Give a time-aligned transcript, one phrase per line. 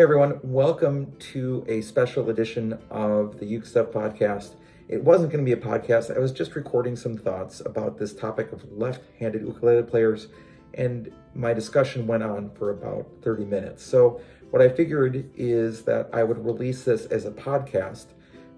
[0.00, 4.54] Hey everyone, welcome to a special edition of the Uke podcast.
[4.88, 8.14] It wasn't going to be a podcast, I was just recording some thoughts about this
[8.14, 10.28] topic of left handed ukulele players,
[10.72, 13.84] and my discussion went on for about 30 minutes.
[13.84, 18.06] So, what I figured is that I would release this as a podcast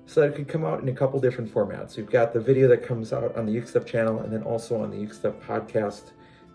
[0.06, 1.96] so that it could come out in a couple different formats.
[1.96, 4.92] You've got the video that comes out on the Uke channel and then also on
[4.92, 6.12] the Uke podcast.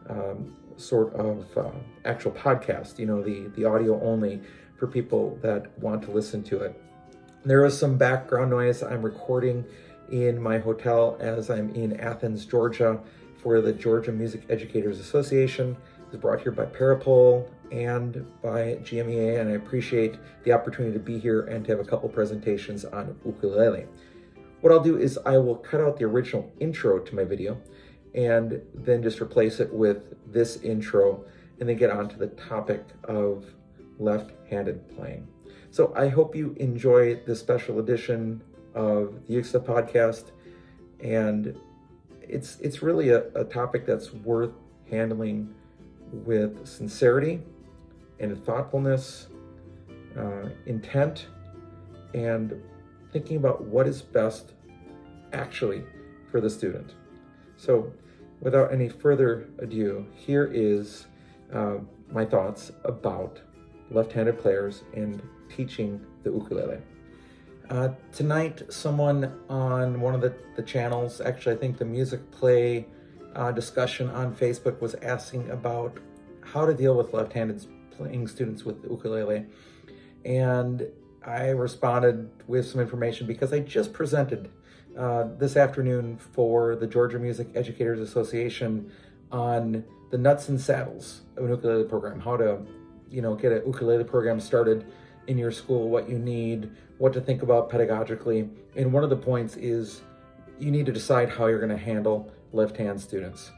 [0.09, 1.71] Um, sort of uh,
[2.05, 4.39] actual podcast, you know, the, the audio only
[4.77, 6.81] for people that want to listen to it.
[7.43, 8.83] There is some background noise.
[8.83, 9.65] I'm recording
[10.11, 12.99] in my hotel as I'm in Athens, Georgia
[13.41, 15.77] for the Georgia Music Educators Association.
[16.07, 21.19] It's brought here by Peripole and by GMEA, and I appreciate the opportunity to be
[21.19, 23.85] here and to have a couple presentations on ukulele.
[24.61, 27.61] What I'll do is I will cut out the original intro to my video
[28.15, 31.23] and then just replace it with this intro
[31.59, 33.45] and then get on to the topic of
[33.99, 35.27] left-handed playing.
[35.71, 38.41] So I hope you enjoy this special edition
[38.73, 40.31] of the Uke podcast,
[41.01, 41.57] and
[42.21, 44.51] it's it's really a, a topic that's worth
[44.89, 45.53] handling
[46.11, 47.41] with sincerity
[48.19, 49.27] and thoughtfulness,
[50.17, 51.27] uh, intent,
[52.13, 52.61] and
[53.11, 54.53] thinking about what is best
[55.33, 55.83] actually
[56.31, 56.93] for the student.
[57.57, 57.91] So,
[58.41, 61.07] without any further ado, here is
[61.53, 61.77] uh,
[62.11, 63.41] my thoughts about
[63.91, 65.21] left-handed players and
[65.55, 66.79] teaching the ukulele.
[67.69, 72.87] Uh, tonight, someone on one of the, the channels, actually I think the music play
[73.35, 75.97] uh, discussion on Facebook was asking about
[76.41, 79.45] how to deal with left-handed playing students with ukulele.
[80.23, 80.87] And
[81.25, 84.49] I responded with some information because I just presented
[84.97, 88.91] uh, this afternoon for the Georgia Music Educators Association
[89.31, 92.65] on the nuts and saddles of an ukulele program, how to
[93.09, 94.85] you know, get a ukulele program started
[95.27, 98.49] in your school, what you need, what to think about pedagogically.
[98.75, 100.01] And one of the points is
[100.59, 103.51] you need to decide how you're going to handle left hand students.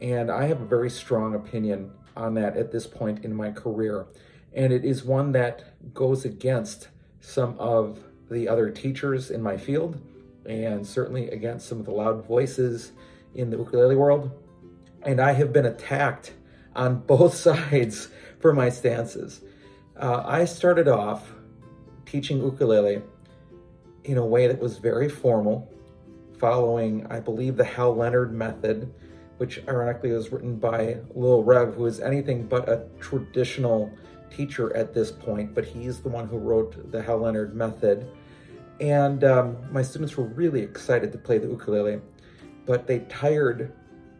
[0.00, 4.06] And I have a very strong opinion on that at this point in my career.
[4.52, 5.64] And it is one that
[5.94, 6.88] goes against
[7.20, 8.00] some of
[8.30, 10.00] the other teachers in my field
[10.44, 12.92] and certainly against some of the loud voices
[13.34, 14.30] in the ukulele world.
[15.02, 16.32] And I have been attacked
[16.74, 18.08] on both sides
[18.42, 19.40] for my stances.
[19.96, 21.32] Uh, I started off
[22.04, 23.00] teaching ukulele
[24.04, 25.72] in a way that was very formal,
[26.38, 28.92] following, I believe, the Hal Leonard method,
[29.38, 33.90] which ironically was written by Lil Rev, who is anything but a traditional
[34.28, 38.10] teacher at this point, but he's the one who wrote the Hal Leonard method.
[38.80, 42.00] And um, my students were really excited to play the ukulele,
[42.66, 43.72] but they tired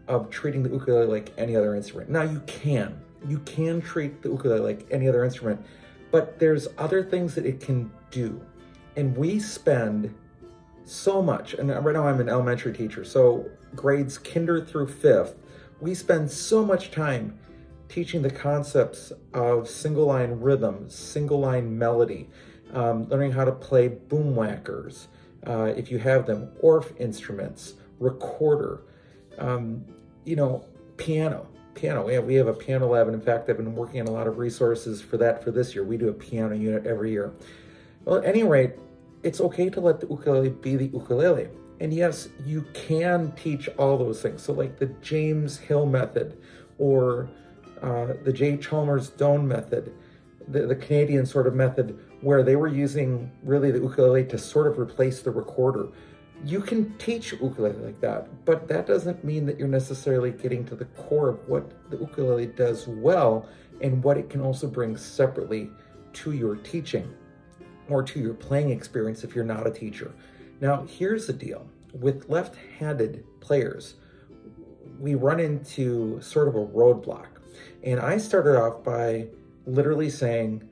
[0.06, 2.10] of treating the ukulele like any other instrument.
[2.10, 5.64] Now you can, you can treat the ukulele like any other instrument,
[6.10, 8.40] but there's other things that it can do.
[8.96, 10.14] And we spend
[10.84, 15.36] so much, and right now I'm an elementary teacher, so grades kinder through fifth,
[15.80, 17.38] we spend so much time
[17.88, 22.28] teaching the concepts of single line rhythm, single line melody,
[22.72, 25.08] um, learning how to play Boomwhackers,
[25.46, 28.82] uh, if you have them, Orff instruments, recorder,
[29.38, 29.84] um,
[30.24, 30.64] you know,
[30.96, 32.08] piano piano.
[32.08, 34.26] Yeah, we have a piano lab, and in fact, I've been working on a lot
[34.26, 35.84] of resources for that for this year.
[35.84, 37.32] We do a piano unit every year.
[38.04, 38.72] Well, at any rate,
[39.22, 41.48] it's okay to let the ukulele be the ukulele.
[41.80, 44.42] And yes, you can teach all those things.
[44.42, 46.38] So, like the James Hill method
[46.78, 47.28] or
[47.82, 48.56] uh, the J.
[48.56, 49.92] Chalmers Doane method,
[50.48, 54.68] the, the Canadian sort of method, where they were using really the ukulele to sort
[54.68, 55.88] of replace the recorder
[56.44, 60.74] you can teach ukulele like that, but that doesn't mean that you're necessarily getting to
[60.74, 63.48] the core of what the ukulele does well
[63.80, 65.70] and what it can also bring separately
[66.12, 67.12] to your teaching
[67.88, 70.12] or to your playing experience if you're not a teacher.
[70.60, 73.94] Now, here's the deal with left handed players,
[74.98, 77.26] we run into sort of a roadblock.
[77.82, 79.28] And I started off by
[79.66, 80.68] literally saying,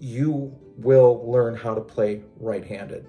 [0.00, 3.06] You will learn how to play right handed.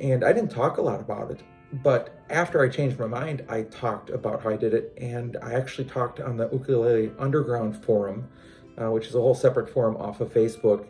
[0.00, 3.62] And I didn't talk a lot about it, but after I changed my mind, I
[3.62, 4.92] talked about how I did it.
[4.98, 8.28] And I actually talked on the Ukulele Underground forum,
[8.76, 10.86] uh, which is a whole separate forum off of Facebook.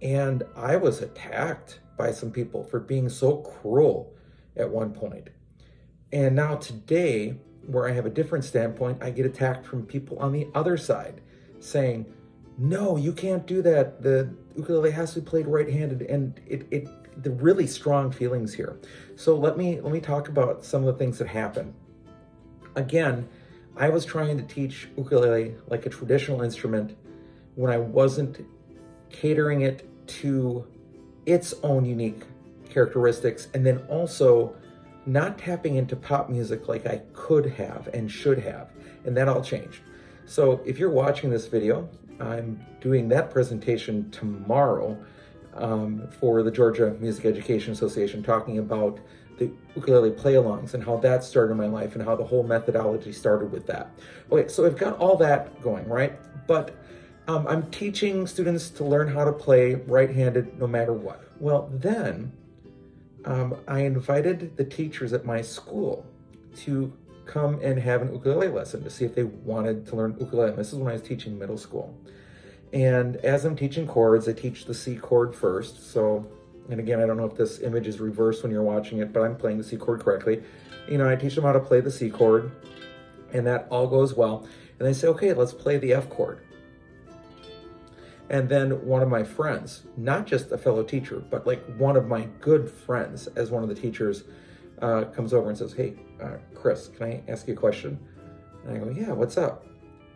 [0.00, 4.12] And I was attacked by some people for being so cruel
[4.56, 5.28] at one point.
[6.12, 7.36] And now today,
[7.66, 11.20] where I have a different standpoint, I get attacked from people on the other side
[11.60, 12.12] saying,
[12.58, 14.02] no, you can't do that.
[14.02, 16.02] The ukulele has to be played right-handed.
[16.02, 18.78] And it, it the really strong feelings here.
[19.16, 21.74] So let me let me talk about some of the things that happen.
[22.74, 23.28] Again,
[23.76, 26.96] I was trying to teach ukulele like a traditional instrument
[27.54, 28.46] when I wasn't
[29.10, 30.66] catering it to
[31.26, 32.22] its own unique
[32.70, 34.56] characteristics, and then also
[35.04, 38.70] not tapping into pop music like I could have and should have.
[39.04, 39.80] And that all changed.
[40.26, 41.88] So if you're watching this video,
[42.20, 44.96] I'm doing that presentation tomorrow
[45.54, 48.98] um, for the Georgia Music Education Association, talking about
[49.38, 53.50] the ukulele play-alongs and how that started my life and how the whole methodology started
[53.50, 53.90] with that.
[54.30, 56.18] Okay, so I've got all that going, right?
[56.46, 56.76] But
[57.28, 61.22] um, I'm teaching students to learn how to play right-handed no matter what.
[61.40, 62.32] Well, then
[63.24, 66.06] um, I invited the teachers at my school
[66.56, 66.92] to
[67.24, 70.52] come and have an ukulele lesson to see if they wanted to learn ukulele.
[70.56, 71.96] This is when I was teaching middle school.
[72.72, 75.92] And as I'm teaching chords, I teach the C chord first.
[75.92, 76.26] So,
[76.70, 79.22] and again, I don't know if this image is reversed when you're watching it, but
[79.22, 80.42] I'm playing the C chord correctly.
[80.88, 82.50] You know, I teach them how to play the C chord,
[83.32, 84.46] and that all goes well.
[84.78, 86.40] And they say, okay, let's play the F chord.
[88.30, 92.06] And then one of my friends, not just a fellow teacher, but like one of
[92.06, 94.24] my good friends, as one of the teachers,
[94.80, 97.98] uh, comes over and says, Hey, uh, Chris, can I ask you a question?
[98.64, 99.66] And I go, Yeah, what's up?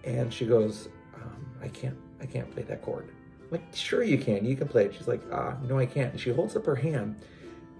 [0.05, 3.09] And she goes, um, I can't, I can't play that chord.
[3.43, 4.95] I'm like, sure you can, you can play it.
[4.95, 6.13] She's like, ah, no, I can't.
[6.13, 7.17] And she holds up her hand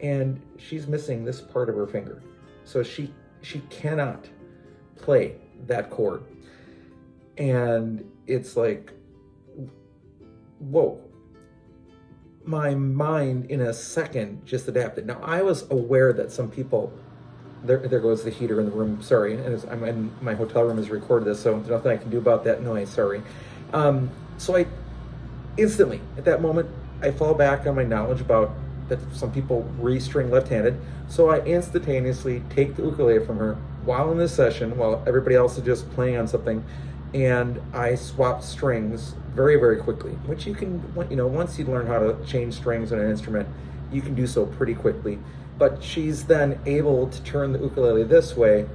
[0.01, 2.23] and she's missing this part of her finger.
[2.65, 3.13] So she,
[3.43, 4.29] she cannot
[4.97, 5.37] play
[5.67, 6.25] that chord.
[7.39, 8.93] And it's like,
[10.59, 11.01] whoa,
[12.45, 15.07] my mind in a second just adapted.
[15.07, 16.93] Now I was aware that some people,
[17.65, 19.03] there, there goes the heater in the room.
[19.03, 22.19] Sorry, and I'm in my hotel room has recorded this, so nothing I can do
[22.19, 22.89] about that noise.
[22.89, 23.23] Sorry.
[23.73, 24.67] Um, so I
[25.57, 26.69] instantly at that moment
[27.03, 28.55] I fall back on my knowledge about
[28.89, 30.81] that some people restring left-handed.
[31.09, 33.55] So I instantaneously take the ukulele from her
[33.85, 36.65] while in this session, while everybody else is just playing on something,
[37.15, 41.87] and I swapped strings very, very quickly, which you can, you know, once you learn
[41.87, 43.49] how to change strings on an instrument,
[43.93, 45.19] you can do so pretty quickly.
[45.59, 48.67] But she's then able to turn the ukulele this way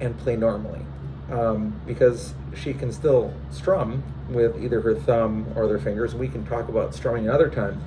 [0.00, 0.84] and play normally
[1.30, 6.14] um, because she can still strum with either her thumb or their fingers.
[6.14, 7.82] We can talk about strumming another time,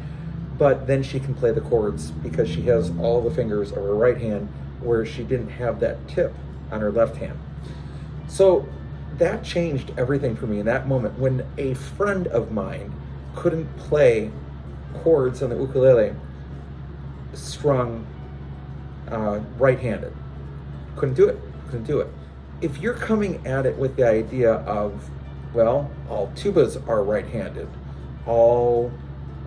[0.57, 3.95] but then she can play the chords because she has all the fingers of her
[3.95, 4.47] right hand
[4.81, 6.33] where she didn't have that tip
[6.71, 7.39] on her left hand.
[8.27, 8.67] So
[9.17, 12.93] that changed everything for me in that moment when a friend of mine
[13.35, 14.31] couldn't play
[15.03, 16.15] chords on the ukulele
[17.33, 18.05] strung
[19.09, 20.13] uh, right-handed.
[20.95, 21.39] Couldn't do it.
[21.67, 22.07] Couldn't do it.
[22.61, 25.09] If you're coming at it with the idea of,
[25.53, 27.67] well, all tubas are right-handed,
[28.25, 28.91] all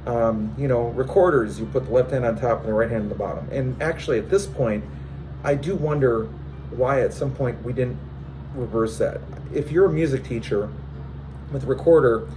[0.07, 3.05] um, you know recorders, you put the left hand on top and the right hand
[3.05, 3.49] on the bottom.
[3.51, 4.85] And actually, at this point,
[5.43, 6.25] I do wonder
[6.71, 7.99] why at some point we didn't
[8.55, 9.21] reverse that.
[9.53, 10.71] If you're a music teacher
[11.53, 12.29] with a recorder,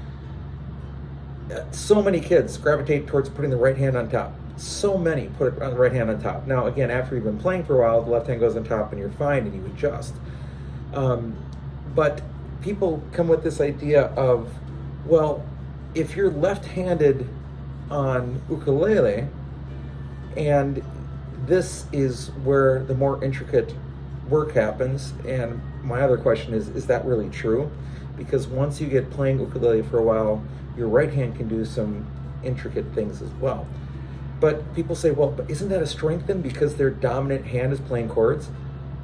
[1.71, 4.33] so many kids gravitate towards putting the right hand on top.
[4.57, 6.47] So many put it on the right hand on top.
[6.47, 8.91] Now, again, after you've been playing for a while, the left hand goes on top
[8.91, 10.15] and you're fine and you adjust.
[10.97, 11.35] Um,
[11.93, 12.23] but
[12.61, 14.51] people come with this idea of,
[15.05, 15.45] well,
[15.93, 17.29] if you're left handed
[17.91, 19.27] on ukulele,
[20.35, 20.83] and
[21.45, 23.75] this is where the more intricate
[24.27, 25.13] work happens.
[25.25, 27.71] And my other question is, is that really true?
[28.17, 30.43] Because once you get playing ukulele for a while,
[30.75, 32.07] your right hand can do some
[32.43, 33.67] intricate things as well.
[34.39, 37.79] But people say, well, but isn't that a strength then because their dominant hand is
[37.79, 38.49] playing chords?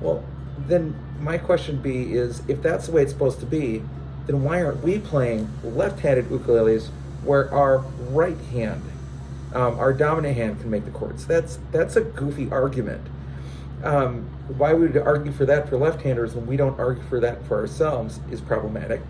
[0.01, 0.23] Well,
[0.57, 3.83] then my question be is, if that's the way it's supposed to be,
[4.27, 6.89] then why aren't we playing left-handed ukuleles
[7.23, 7.79] where our
[8.09, 8.83] right hand,
[9.53, 11.25] um, our dominant hand can make the chords?
[11.25, 13.05] That's that's a goofy argument.
[13.83, 17.45] Um, why we would argue for that for left-handers when we don't argue for that
[17.45, 19.01] for ourselves is problematic.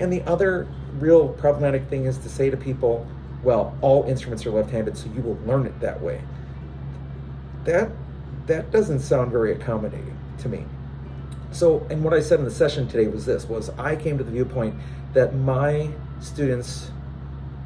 [0.00, 0.66] And the other
[0.98, 3.06] real problematic thing is to say to people,
[3.42, 6.22] well, all instruments are left-handed, so you will learn it that way.
[7.64, 7.90] That
[8.46, 10.64] that doesn't sound very accommodating to me.
[11.54, 14.24] So, and what I said in the session today was this was I came to
[14.24, 14.74] the viewpoint
[15.12, 15.88] that my
[16.20, 16.90] students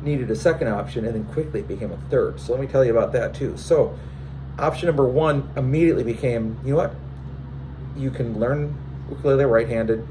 [0.02, 2.38] needed a second option and then quickly it became a third.
[2.38, 3.56] So let me tell you about that too.
[3.56, 3.98] So
[4.58, 6.94] option number one immediately became, you know what?
[7.96, 8.76] You can learn
[9.08, 10.06] ukulele right-handed,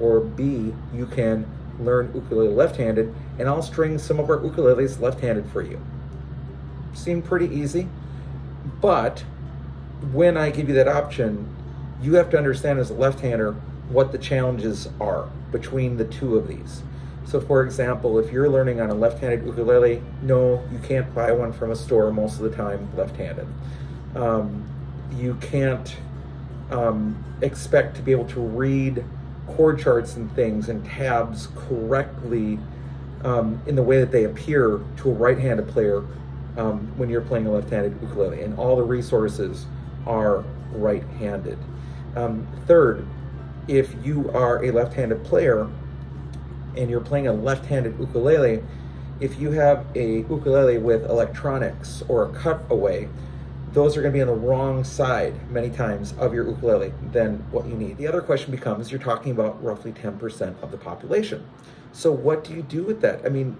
[0.00, 1.46] or B, you can
[1.78, 5.78] learn ukulele left-handed, and I'll string some of our ukuleles left-handed for you.
[6.94, 7.88] Seemed pretty easy,
[8.80, 9.22] but
[10.12, 11.54] when I give you that option,
[12.00, 13.52] you have to understand as a left-hander
[13.88, 16.82] what the challenges are between the two of these.
[17.24, 21.52] So for example, if you're learning on a left-handed ukulele, no, you can't buy one
[21.52, 23.46] from a store most of the time left-handed
[24.14, 24.68] um,
[25.16, 25.96] you can't
[26.70, 29.04] um, expect to be able to read
[29.46, 32.58] chord charts and things and tabs correctly
[33.24, 36.04] um, in the way that they appear to a right-handed player
[36.56, 39.66] um, when you're playing a left-handed ukulele, and all the resources
[40.06, 41.58] are right-handed.
[42.16, 43.06] Um, third,
[43.68, 45.68] if you are a left-handed player
[46.76, 48.62] and you're playing a left-handed ukulele,
[49.20, 53.08] if you have a ukulele with electronics or a cutaway,
[53.72, 57.36] those are going to be on the wrong side many times of your ukulele than
[57.50, 57.98] what you need.
[57.98, 61.46] The other question becomes you're talking about roughly 10% of the population.
[61.92, 63.24] So what do you do with that?
[63.26, 63.56] I mean,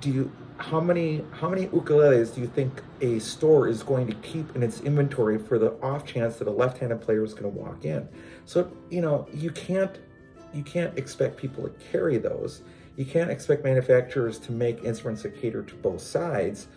[0.00, 4.14] do you how many how many ukuleles do you think a store is going to
[4.16, 7.58] keep in its inventory for the off chance that a left-handed player is going to
[7.58, 8.08] walk in?
[8.44, 9.98] So, you know, you can't
[10.52, 12.62] you can't expect people to carry those.
[12.96, 16.68] You can't expect manufacturers to make instruments that cater to both sides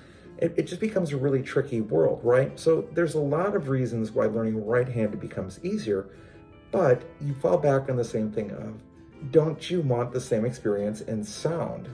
[0.42, 2.60] it, it just becomes a really tricky world, right?
[2.60, 6.10] So there's a lot of reasons why learning right-handed becomes easier,
[6.72, 8.82] but you fall back on the same thing of,
[9.32, 11.88] don't you want the same experience in sound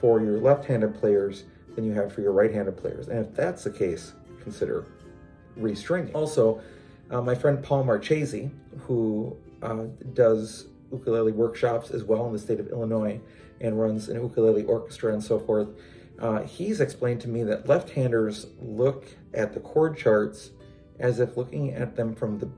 [0.00, 3.08] for your left-handed players than you have for your right-handed players?
[3.08, 4.12] And if that's the case,
[4.42, 4.86] consider
[5.58, 6.14] restringing.
[6.14, 6.60] Also,
[7.10, 8.50] uh, my friend Paul Marchese,
[8.80, 13.20] who uh, does ukulele workshops as well in the state of Illinois
[13.60, 15.68] and runs an ukulele orchestra and so forth,
[16.18, 20.50] uh, he's explained to me that left-handers look at the chord charts
[20.98, 22.48] as if looking at them from the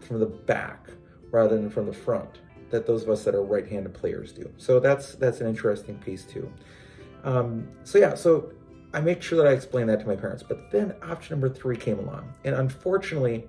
[0.00, 0.88] from the back
[1.30, 4.50] rather than from the front that those of us that are right-handed players do.
[4.56, 6.50] So that's that's an interesting piece too.
[7.24, 8.52] Um, so yeah, so
[8.92, 10.42] I make sure that I explain that to my parents.
[10.42, 13.48] But then option number three came along, and unfortunately,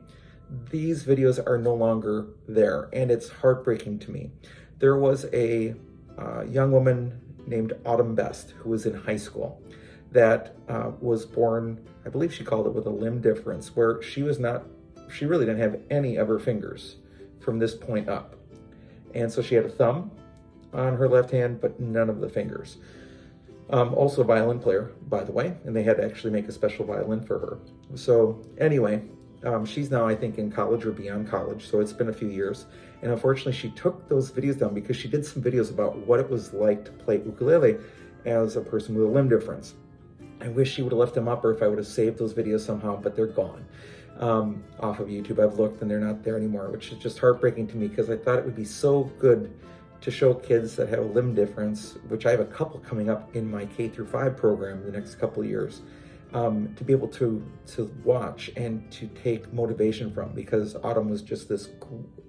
[0.69, 4.31] these videos are no longer there, and it's heartbreaking to me.
[4.79, 5.75] There was a
[6.17, 9.61] uh, young woman named Autumn Best, who was in high school,
[10.11, 14.21] that uh, was born, I believe she called it with a limb difference, where she
[14.21, 14.63] was not,
[15.11, 16.97] she really didn't have any of her fingers
[17.39, 18.35] from this point up.
[19.15, 20.11] And so she had a thumb
[20.71, 22.77] on her left hand, but none of the fingers.
[23.73, 26.51] Um, also a violin player, by the way, and they had to actually make a
[26.51, 27.57] special violin for her.
[27.95, 29.01] So anyway,
[29.43, 32.27] um, she's now, I think, in college or beyond college, so it's been a few
[32.27, 32.67] years.
[33.01, 36.29] And unfortunately, she took those videos down because she did some videos about what it
[36.29, 37.77] was like to play ukulele
[38.25, 39.73] as a person with a limb difference.
[40.39, 42.35] I wish she would have left them up or if I would have saved those
[42.35, 43.65] videos somehow, but they're gone
[44.19, 45.39] um, off of YouTube.
[45.39, 48.17] I've looked and they're not there anymore, which is just heartbreaking to me because I
[48.17, 49.51] thought it would be so good
[50.03, 53.33] to show kids that have a limb difference, which I have a couple coming up
[53.37, 55.81] in my K through five program the next couple years
[56.33, 61.21] um, to be able to to watch and to take motivation from because Autumn was
[61.21, 61.69] just this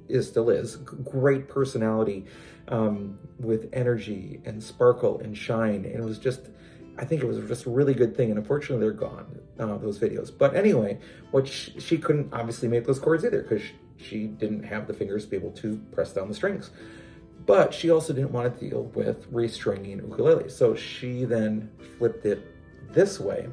[0.09, 2.26] is still is great personality
[2.69, 5.85] um, with energy and sparkle and shine.
[5.85, 6.50] And it was just
[6.97, 9.99] I think it was just a really good thing and unfortunately they're gone uh, those
[9.99, 10.31] videos.
[10.37, 11.00] But anyway
[11.33, 14.95] what she, she couldn't obviously make those chords either because she, she didn't have the
[14.95, 16.71] fingers to be able to press down the strings
[17.46, 22.46] but she also didn't want to deal with restringing ukulele so she then flipped it
[22.92, 23.48] this way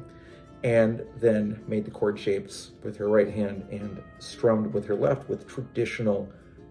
[0.64, 5.28] and then made the chord shapes with her right hand and strummed with her left
[5.28, 6.28] with traditional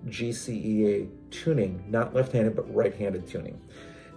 [0.08, 3.60] GCEA tuning, not left-handed, but right-handed tuning.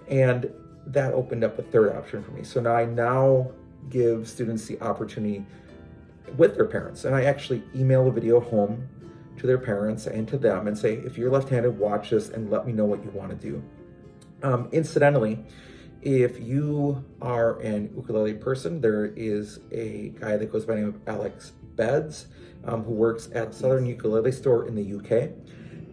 [0.08, 0.50] And
[0.87, 2.42] that opened up a third option for me.
[2.44, 3.50] So now I now
[3.90, 5.44] give students the opportunity
[6.37, 7.04] with their parents.
[7.04, 8.88] And I actually email a video home
[9.38, 12.67] to their parents and to them and say, if you're left-handed, watch this and let
[12.67, 13.62] me know what you want to do.
[14.43, 15.45] Um, incidentally,
[16.03, 20.88] if you are an ukulele person, there is a guy that goes by the name
[20.91, 22.26] of Alex Beds,
[22.64, 25.31] um, who works at Southern Ukulele Store in the UK.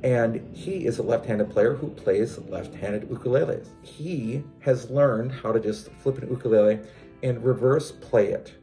[0.03, 3.67] And he is a left-handed player who plays left-handed ukuleles.
[3.83, 6.79] He has learned how to just flip an ukulele
[7.23, 8.53] and reverse play it.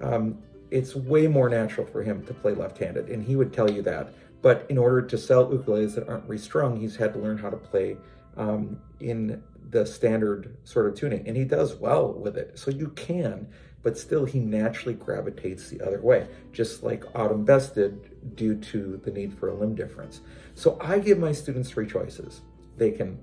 [0.00, 0.38] Um,
[0.70, 4.12] it's way more natural for him to play left-handed, and he would tell you that.
[4.40, 7.56] But in order to sell ukuleles that aren't restrung, he's had to learn how to
[7.56, 7.96] play
[8.36, 12.58] um, in the standard sort of tuning, and he does well with it.
[12.58, 13.48] So you can,
[13.82, 19.00] but still he naturally gravitates the other way, just like Autumn Best did due to
[19.04, 20.20] the need for a limb difference.
[20.54, 22.42] So I give my students three choices.
[22.76, 23.18] They can,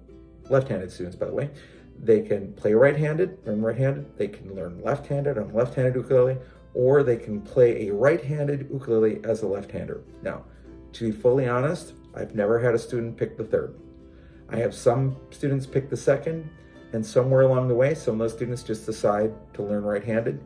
[0.50, 1.50] left-handed students, by the way,
[1.98, 6.38] they can play right-handed, learn right-handed, they can learn left-handed on left-handed ukulele,
[6.76, 10.04] or they can play a right-handed ukulele as a left-hander.
[10.22, 10.44] Now,
[10.94, 13.80] to be fully honest, I've never had a student pick the third.
[14.50, 16.50] I have some students pick the second,
[16.94, 20.40] and somewhere along the way, some of those students just decide to learn right-handed.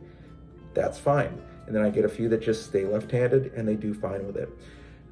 [0.72, 1.40] That's fine.
[1.66, 4.36] And then I get a few that just stay left-handed, and they do fine with
[4.36, 4.48] it.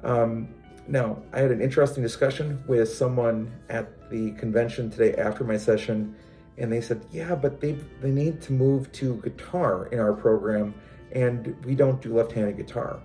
[0.03, 0.49] Um,
[0.87, 6.15] now, I had an interesting discussion with someone at the convention today after my session,
[6.57, 10.73] and they said, yeah, but they, they need to move to guitar in our program,
[11.11, 12.99] and we don't do left-handed guitar.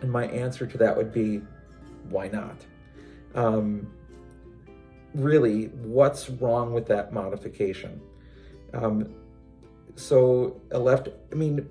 [0.00, 1.42] And my answer to that would be,
[2.08, 2.64] why not?
[3.34, 3.90] Um,
[5.14, 8.00] really what's wrong with that modification.
[8.72, 9.14] Um,
[9.96, 11.68] so a left, I mean,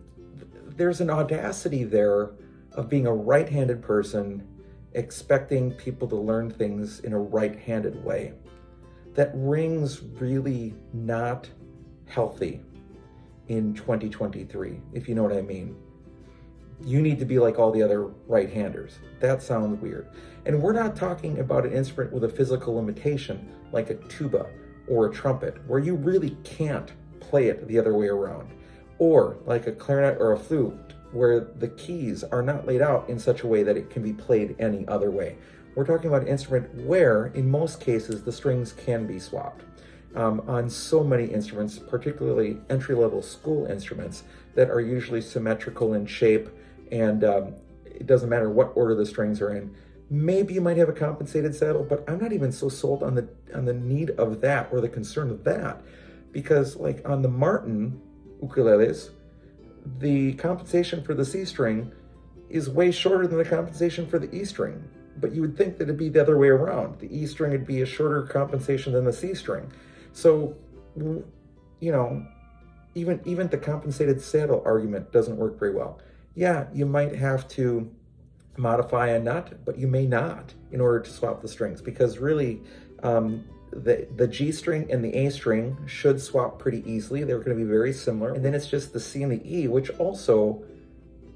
[0.65, 2.31] there's an audacity there
[2.73, 4.47] of being a right-handed person
[4.93, 8.33] expecting people to learn things in a right-handed way.
[9.13, 11.49] That rings really not
[12.05, 12.61] healthy
[13.47, 15.75] in 2023, if you know what I mean.
[16.83, 18.99] You need to be like all the other right-handers.
[19.19, 20.07] That sounds weird.
[20.45, 24.47] And we're not talking about an instrument with a physical limitation like a tuba
[24.87, 28.49] or a trumpet, where you really can't play it the other way around.
[28.99, 33.19] Or like a clarinet or a flute, where the keys are not laid out in
[33.19, 35.37] such a way that it can be played any other way.
[35.75, 39.63] We're talking about an instrument where, in most cases, the strings can be swapped.
[40.17, 44.24] Um, on so many instruments, particularly entry-level school instruments
[44.55, 46.50] that are usually symmetrical in shape
[46.91, 47.53] and um,
[47.86, 49.75] it doesn't matter what order the strings are in.
[50.09, 53.27] Maybe you might have a compensated saddle, but I'm not even so sold on the
[53.53, 55.81] on the need of that or the concern of that
[56.31, 58.01] because like on the Martin
[58.41, 59.09] ukuleles,
[60.00, 61.91] the compensation for the C string
[62.50, 64.83] is way shorter than the compensation for the E string.
[65.19, 67.00] But you would think that it'd be the other way around.
[67.00, 69.71] The E string would be a shorter compensation than the C string.
[70.17, 70.55] So,
[70.95, 72.25] you know,
[72.95, 76.00] even even the compensated saddle argument doesn't work very well.
[76.33, 77.91] Yeah, you might have to
[78.57, 82.63] modify a nut, but you may not in order to swap the strings because really
[83.03, 87.24] um, the, the G string and the A string should swap pretty easily.
[87.24, 88.33] They're going to be very similar.
[88.33, 90.63] And then it's just the C and the E, which also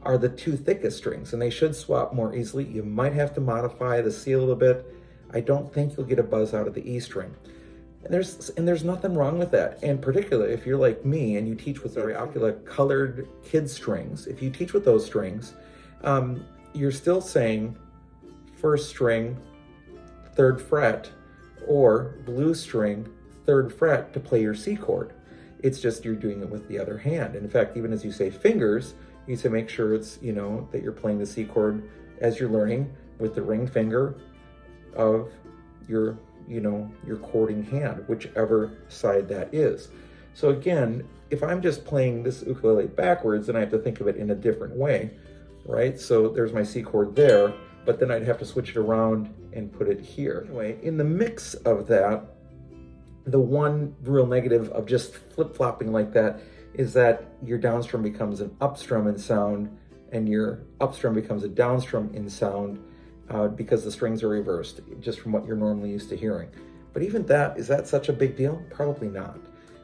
[0.02, 2.64] are the two thickest strings, and they should swap more easily.
[2.64, 4.84] You might have to modify the C a little bit.
[5.32, 7.36] I don't think you'll get a buzz out of the E string.
[8.04, 9.80] And there's and there's nothing wrong with that.
[9.84, 14.28] And particularly if you're like me and you teach with very Aquila colored kid strings,
[14.28, 15.54] if you teach with those strings,
[16.04, 17.78] um, you're still saying
[18.60, 19.38] first string,
[20.36, 21.12] third fret,
[21.68, 23.08] or blue string,
[23.46, 25.14] third fret to play your C chord.
[25.60, 27.36] It's just you're doing it with the other hand.
[27.36, 28.96] And in fact, even as you say fingers,
[29.28, 31.88] you need to make sure it's, you know, that you're playing the C chord
[32.20, 34.16] as you're learning with the ring finger
[34.96, 35.32] of
[35.88, 36.18] your,
[36.52, 39.88] you know, your chording hand, whichever side that is.
[40.34, 44.08] So again, if I'm just playing this ukulele backwards, then I have to think of
[44.08, 45.12] it in a different way,
[45.66, 45.98] right?
[45.98, 47.54] So there's my C chord there,
[47.86, 50.44] but then I'd have to switch it around and put it here.
[50.46, 52.26] Anyway, in the mix of that,
[53.26, 56.42] the one real negative of just flip-flopping like that
[56.74, 59.78] is that your downstrum becomes an upstrum in sound
[60.12, 62.84] and your upstrum becomes a downstrum in sound
[63.32, 66.50] uh, because the strings are reversed, just from what you're normally used to hearing.
[66.94, 68.62] But even that, is that such a big deal?
[68.70, 69.40] Probably not.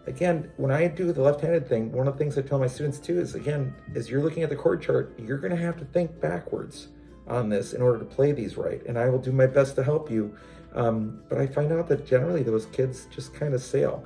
[0.06, 3.00] Again, when I do the left-handed thing, one of the things I tell my students
[3.00, 6.20] too is, again, as you're looking at the chord chart, you're gonna have to think
[6.20, 6.90] backwards
[7.28, 8.86] on this in order to play these right.
[8.86, 10.36] And I will do my best to help you.
[10.74, 14.04] Um, but I find out that generally those kids just kind of sail.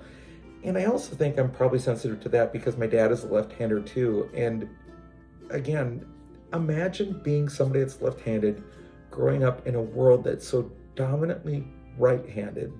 [0.63, 3.81] And I also think I'm probably sensitive to that because my dad is a left-hander
[3.81, 4.29] too.
[4.33, 4.69] And
[5.49, 6.05] again,
[6.53, 8.63] imagine being somebody that's left-handed
[9.11, 12.73] growing up in a world that's so dominantly right-handed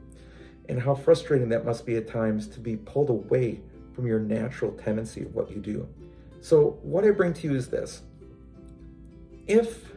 [0.70, 3.60] and how frustrating that must be at times to be pulled away
[3.94, 5.88] from your natural tendency of what you do.
[6.40, 8.02] So what I bring to you is this.
[9.48, 9.92] If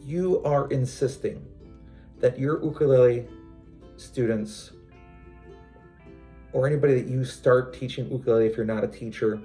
[0.00, 1.44] you are insisting
[2.20, 3.26] that your ukulele
[3.96, 4.70] students
[6.52, 9.40] or anybody that you start teaching ukulele if you're not a teacher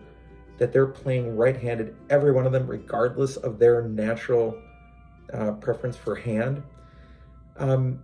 [0.58, 4.60] that they're playing right-handed every one of them regardless of their natural
[5.33, 6.63] uh, preference for hand
[7.57, 8.03] um,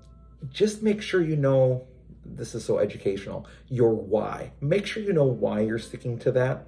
[0.49, 1.86] just make sure you know
[2.25, 6.65] this is so educational your why make sure you know why you're sticking to that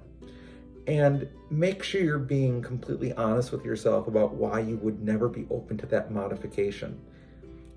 [0.86, 5.46] and make sure you're being completely honest with yourself about why you would never be
[5.50, 7.00] open to that modification.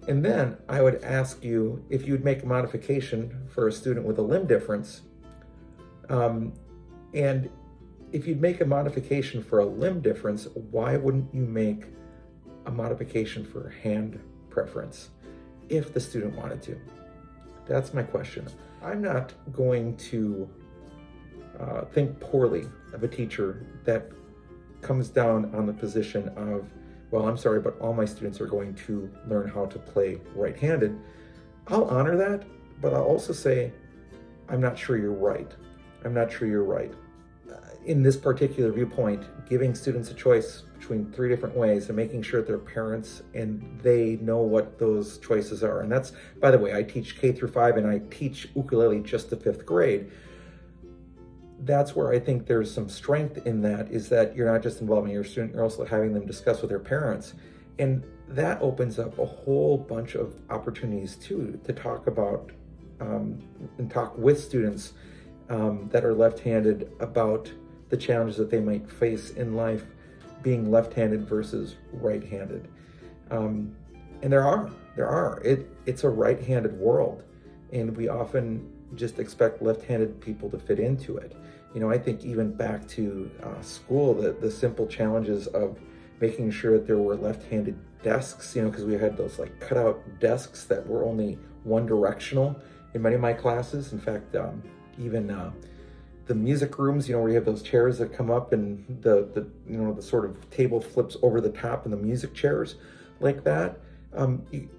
[0.07, 4.05] And then I would ask you if you would make a modification for a student
[4.05, 5.01] with a limb difference.
[6.07, 6.53] Um,
[7.13, 7.49] and
[8.11, 11.85] if you'd make a modification for a limb difference, why wouldn't you make
[12.69, 14.19] a modification for hand
[14.51, 15.09] preference
[15.69, 16.79] if the student wanted to?
[17.67, 18.47] That's my question.
[18.83, 20.47] I'm not going to
[21.59, 24.11] uh, think poorly of a teacher that
[24.81, 26.69] comes down on the position of,
[27.11, 30.97] well, I'm sorry, but all my students are going to learn how to play right-handed.
[31.67, 32.43] I'll honor that,
[32.81, 33.73] but I'll also say,
[34.47, 35.51] I'm not sure you're right.
[36.05, 36.93] I'm not sure you're right.
[37.51, 37.55] Uh,
[37.85, 42.41] in this particular viewpoint, giving students a choice between three different ways and making sure
[42.41, 45.81] their parents and they know what those choices are.
[45.81, 49.29] And that's, by the way, I teach K through five and I teach ukulele just
[49.29, 50.09] to fifth grade
[51.61, 55.11] that's where I think there's some strength in that is that you're not just involving
[55.11, 57.33] your student, you're also having them discuss with their parents.
[57.79, 62.51] And that opens up a whole bunch of opportunities too to talk about
[63.01, 63.41] um,
[63.77, 64.93] and talk with students
[65.49, 67.51] um, that are left-handed about
[67.89, 69.85] the challenges that they might face in life
[70.41, 72.67] being left-handed versus right-handed.
[73.31, 73.75] Um,
[74.21, 75.41] and there are, there are.
[75.43, 77.23] It it's a right-handed world,
[77.71, 81.35] and we often just expect left-handed people to fit into it.
[81.73, 85.79] You know, I think even back to uh, school, the the simple challenges of
[86.19, 88.55] making sure that there were left-handed desks.
[88.55, 92.59] You know, because we had those like cutout desks that were only one directional
[92.93, 93.93] in many of my classes.
[93.93, 94.63] In fact, um,
[94.97, 95.51] even uh,
[96.29, 99.27] the music rooms, you know, where you have those chairs that come up and the,
[99.33, 102.75] the you know, the sort of table flips over the top and the music chairs
[103.19, 103.79] like that.
[104.13, 104.69] Um, you,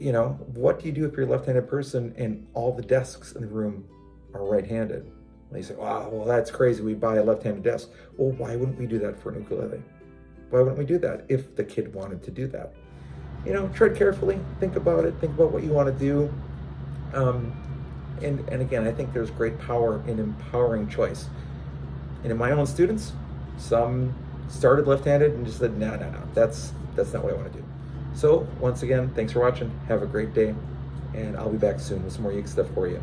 [0.00, 3.32] you know, what do you do if you're a left-handed person and all the desks
[3.32, 3.86] in the room
[4.34, 5.04] are right-handed?
[5.48, 6.82] And you say, wow, well, that's crazy.
[6.82, 7.90] We buy a left-handed desk.
[8.16, 9.80] Well, why wouldn't we do that for an ukulele?
[10.50, 12.74] Why wouldn't we do that if the kid wanted to do that?
[13.44, 16.34] You know, tread carefully, think about it, think about what you want to do.
[17.14, 17.56] Um,
[18.22, 21.26] and, and again, I think there's great power in empowering choice.
[22.22, 23.12] And in my own students,
[23.58, 24.14] some
[24.48, 27.58] started left-handed and just said, no, no, no, that's, that's not what I want to
[27.58, 27.64] do.
[28.14, 29.70] So once again, thanks for watching.
[29.88, 30.54] Have a great day.
[31.14, 33.02] And I'll be back soon with some more Uke stuff for you.